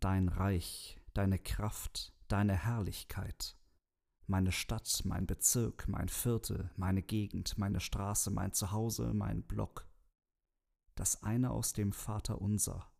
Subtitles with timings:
[0.00, 3.56] dein Reich, deine Kraft, deine Herrlichkeit.
[4.26, 9.88] Meine Stadt, mein Bezirk, mein Viertel, meine Gegend, meine Straße, mein Zuhause, mein Block.
[10.94, 12.92] Das eine aus dem Vater unser,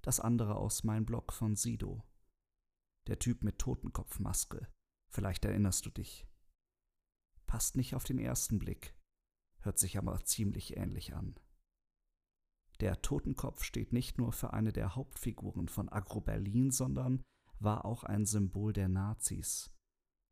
[0.00, 2.02] das andere aus mein Block von Sido.
[3.08, 4.68] Der Typ mit Totenkopfmaske,
[5.10, 6.26] vielleicht erinnerst du dich.
[7.46, 8.94] Passt nicht auf den ersten Blick,
[9.60, 11.34] hört sich aber ziemlich ähnlich an.
[12.82, 17.22] Der Totenkopf steht nicht nur für eine der Hauptfiguren von Agro Berlin, sondern
[17.60, 19.72] war auch ein Symbol der Nazis.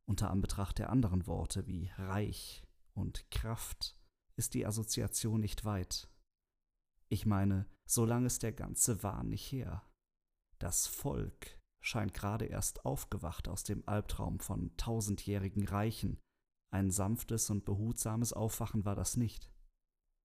[0.08, 3.96] Unter Anbetracht der anderen Worte wie Reich und Kraft
[4.36, 6.10] ist die Assoziation nicht weit.
[7.08, 9.88] Ich meine, so lange ist der ganze Wahn nicht her.
[10.58, 16.18] Das Volk scheint gerade erst aufgewacht aus dem Albtraum von tausendjährigen Reichen.
[16.74, 19.52] Ein sanftes und behutsames Aufwachen war das nicht.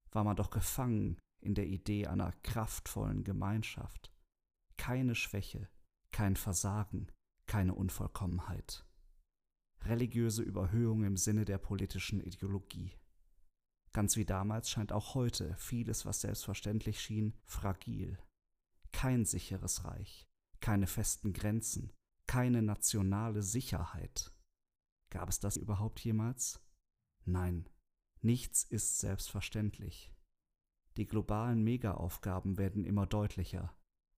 [0.10, 4.12] War man doch gefangen in der Idee einer kraftvollen Gemeinschaft.
[4.78, 5.70] Keine Schwäche,
[6.12, 7.12] kein Versagen,
[7.46, 8.86] keine Unvollkommenheit.
[9.84, 12.96] Religiöse Überhöhung im Sinne der politischen Ideologie.
[13.94, 18.18] Ganz wie damals scheint auch heute vieles, was selbstverständlich schien, fragil.
[18.92, 20.26] Kein sicheres Reich,
[20.60, 21.94] keine festen Grenzen,
[22.28, 24.34] keine nationale Sicherheit.
[25.12, 26.60] Gab es das überhaupt jemals?
[27.26, 27.70] Nein,
[28.22, 30.15] nichts ist selbstverständlich.
[30.98, 33.76] Die globalen Megaaufgaben werden immer deutlicher.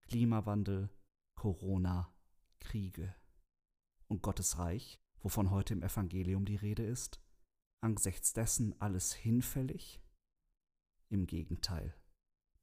[0.08, 0.90] Klimawandel,
[1.36, 2.14] Corona,
[2.60, 3.16] Kriege.
[4.08, 7.20] Und Gottes Reich, wovon heute im Evangelium die Rede ist,
[7.82, 10.02] angesichts dessen alles hinfällig?
[11.10, 11.96] Im Gegenteil.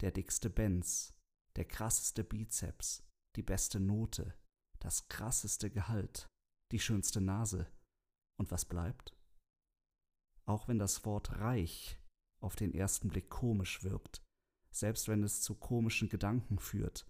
[0.00, 1.14] Der dickste Benz,
[1.56, 3.02] der krasseste Bizeps,
[3.36, 4.34] die beste Note,
[4.78, 6.28] das krasseste Gehalt,
[6.72, 7.66] die schönste Nase.
[8.38, 9.16] Und was bleibt?
[10.46, 11.98] Auch wenn das Wort reich
[12.44, 14.22] auf den ersten Blick komisch wirkt,
[14.70, 17.06] selbst wenn es zu komischen Gedanken führt.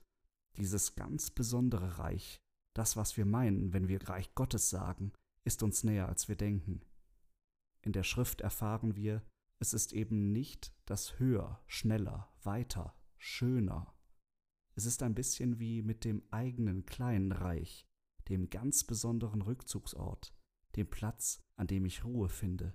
[0.57, 2.41] Dieses ganz besondere Reich,
[2.75, 5.12] das, was wir meinen, wenn wir Reich Gottes sagen,
[5.45, 6.81] ist uns näher, als wir denken.
[7.83, 9.23] In der Schrift erfahren wir,
[9.59, 13.94] es ist eben nicht das höher, schneller, weiter, schöner.
[14.75, 17.87] Es ist ein bisschen wie mit dem eigenen kleinen Reich,
[18.28, 20.34] dem ganz besonderen Rückzugsort,
[20.77, 22.75] dem Platz, an dem ich Ruhe finde,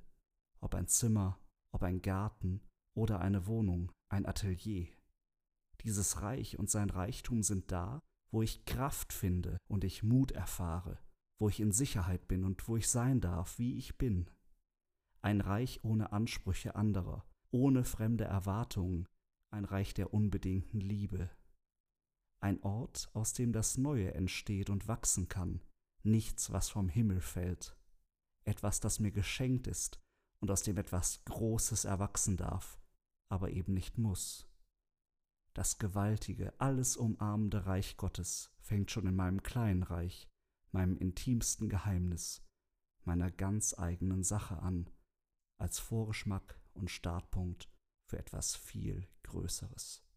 [0.59, 1.40] ob ein Zimmer,
[1.72, 2.62] ob ein Garten
[2.96, 4.88] oder eine Wohnung, ein Atelier.
[5.84, 11.00] Dieses Reich und sein Reichtum sind da, wo ich Kraft finde und ich Mut erfahre,
[11.40, 14.30] wo ich in Sicherheit bin und wo ich sein darf, wie ich bin.
[15.22, 19.07] Ein Reich ohne Ansprüche anderer, ohne fremde Erwartungen,
[19.51, 21.30] ein Reich der unbedingten Liebe.
[22.41, 25.62] Ein Ort, aus dem das Neue entsteht und wachsen kann,
[26.03, 27.75] nichts, was vom Himmel fällt,
[28.46, 30.00] etwas, das mir geschenkt ist
[30.41, 32.79] und aus dem etwas Großes erwachsen darf,
[33.29, 34.47] aber eben nicht muss.
[35.53, 40.27] Das gewaltige, alles umarmende Reich Gottes fängt schon in meinem kleinen Reich,
[40.72, 42.45] meinem intimsten Geheimnis,
[43.03, 44.89] meiner ganz eigenen Sache an,
[45.59, 47.69] als Vorgeschmack und Startpunkt
[48.09, 50.09] für etwas viel Größeres.